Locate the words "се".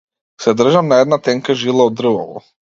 0.45-0.53